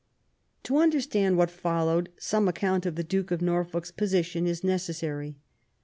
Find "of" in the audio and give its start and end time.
2.87-2.95, 3.29-3.39